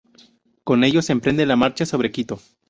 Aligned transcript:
Con 0.63 0.83
ellos 0.83 1.11
emprende 1.11 1.45
la 1.45 1.55
marcha 1.55 1.85
sobre 1.85 2.09
Quito. 2.09 2.39